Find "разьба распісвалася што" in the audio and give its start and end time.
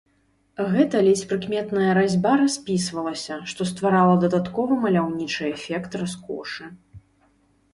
1.97-3.61